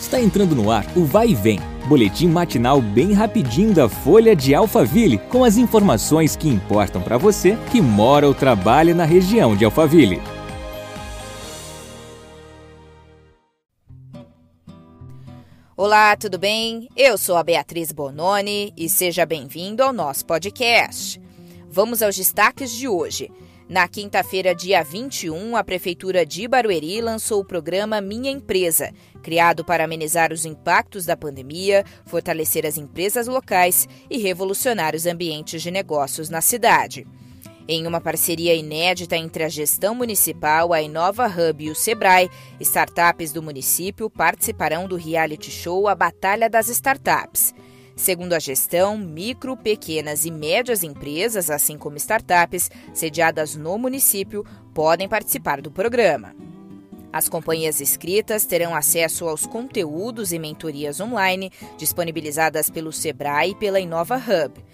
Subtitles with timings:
[0.00, 4.54] Está entrando no ar o Vai e Vem, boletim matinal bem rapidinho da Folha de
[4.54, 9.64] Alphaville, com as informações que importam para você que mora ou trabalha na região de
[9.64, 10.22] Alphaville.
[15.76, 16.88] Olá, tudo bem?
[16.96, 21.20] Eu sou a Beatriz Bononi e seja bem-vindo ao nosso podcast.
[21.70, 23.30] Vamos aos destaques de hoje.
[23.68, 28.90] Na quinta-feira, dia 21, a Prefeitura de Barueri lançou o programa Minha Empresa,
[29.22, 35.60] criado para amenizar os impactos da pandemia, fortalecer as empresas locais e revolucionar os ambientes
[35.60, 37.06] de negócios na cidade.
[37.68, 43.32] Em uma parceria inédita entre a gestão municipal, a Inova Hub e o Sebrae, startups
[43.32, 47.52] do município participarão do reality show A Batalha das Startups.
[47.98, 55.08] Segundo a gestão, micro, pequenas e médias empresas, assim como startups, sediadas no município, podem
[55.08, 56.32] participar do programa.
[57.12, 63.80] As companhias inscritas terão acesso aos conteúdos e mentorias online disponibilizadas pelo Sebrae e pela
[63.80, 64.64] Inova Hub.